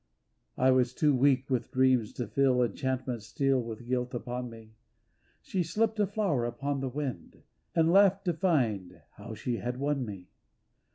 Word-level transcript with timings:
I 0.57 0.71
was 0.71 0.95
too 0.95 1.13
weak 1.13 1.47
with 1.47 1.69
dreams 1.69 2.11
to 2.13 2.25
feel 2.25 2.63
Enchantment 2.63 3.21
steal 3.21 3.61
with 3.61 3.85
guilt 3.85 4.15
upon 4.15 4.49
me, 4.49 4.73
She 5.43 5.61
slipped, 5.61 5.99
a 5.99 6.07
flower 6.07 6.43
upon 6.43 6.79
the 6.79 6.89
wind. 6.89 7.43
And 7.75 7.91
laughed 7.91 8.25
to 8.25 8.33
find 8.33 9.03
how 9.17 9.35
she 9.35 9.57
had 9.57 9.77
won 9.77 10.03
me. 10.03 10.29